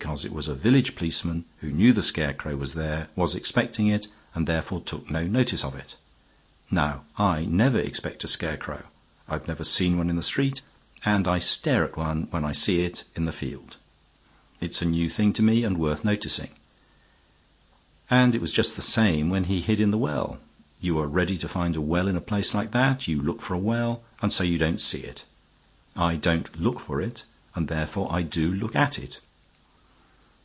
Because 0.00 0.24
it 0.24 0.32
was 0.32 0.48
a 0.48 0.54
village 0.54 0.94
policeman 0.96 1.44
who 1.60 1.70
knew 1.70 1.92
the 1.92 2.02
scarecrow 2.02 2.56
was 2.56 2.72
there, 2.72 3.08
was 3.14 3.34
expecting 3.34 3.88
it, 3.88 4.06
and 4.34 4.46
therefore 4.46 4.80
took 4.80 5.10
no 5.10 5.26
notice 5.26 5.62
of 5.64 5.74
it. 5.76 5.96
Now 6.70 7.04
I 7.18 7.44
never 7.44 7.78
expect 7.78 8.24
a 8.24 8.26
scarecrow. 8.28 8.84
I've 9.28 9.46
never 9.46 9.64
seen 9.64 9.98
one 9.98 10.08
in 10.08 10.16
the 10.16 10.22
street, 10.22 10.62
and 11.04 11.28
I 11.28 11.38
stare 11.38 11.84
at 11.84 11.98
one 11.98 12.22
when 12.30 12.42
I 12.42 12.52
see 12.52 12.80
it 12.80 13.04
in 13.14 13.26
the 13.26 13.34
field. 13.36 13.76
It's 14.62 14.80
a 14.80 14.86
new 14.86 15.10
thing 15.10 15.34
to 15.34 15.42
me 15.42 15.62
and 15.62 15.76
worth 15.76 16.06
noticing. 16.06 16.52
And 18.08 18.34
it 18.34 18.40
was 18.40 18.50
just 18.50 18.76
the 18.76 18.80
same 18.80 19.28
when 19.28 19.44
he 19.44 19.60
hid 19.60 19.78
in 19.78 19.90
the 19.90 19.98
well. 19.98 20.38
You 20.80 20.98
are 21.00 21.06
ready 21.20 21.36
to 21.36 21.48
find 21.50 21.76
a 21.76 21.82
well 21.82 22.08
in 22.08 22.16
a 22.16 22.20
place 22.22 22.54
like 22.54 22.70
that; 22.70 23.08
you 23.08 23.20
look 23.20 23.42
for 23.42 23.52
a 23.52 23.58
well, 23.58 24.02
and 24.22 24.32
so 24.32 24.42
you 24.42 24.56
don't 24.56 24.80
see 24.80 25.00
it. 25.00 25.26
I 25.94 26.16
don't 26.16 26.58
look 26.58 26.80
for 26.80 27.02
it, 27.02 27.24
and 27.54 27.68
therefore 27.68 28.10
I 28.10 28.22
do 28.22 28.50
look 28.54 28.74
at 28.74 28.98
it." 28.98 29.20